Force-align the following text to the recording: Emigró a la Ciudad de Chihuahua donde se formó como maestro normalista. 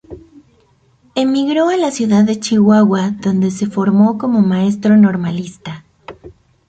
Emigró 1.13 1.69
a 1.69 1.77
la 1.77 1.91
Ciudad 1.91 2.23
de 2.23 2.39
Chihuahua 2.39 3.11
donde 3.21 3.51
se 3.51 3.67
formó 3.67 4.17
como 4.17 4.41
maestro 4.41 4.97
normalista. 4.97 5.85